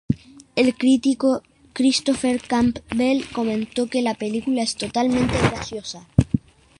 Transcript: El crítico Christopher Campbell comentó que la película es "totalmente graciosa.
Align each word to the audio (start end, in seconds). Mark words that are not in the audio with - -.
El 0.55 0.73
crítico 0.73 1.43
Christopher 1.73 2.41
Campbell 2.41 3.23
comentó 3.31 3.85
que 3.85 4.01
la 4.01 4.15
película 4.15 4.63
es 4.63 4.75
"totalmente 4.75 5.37
graciosa. 5.37 6.07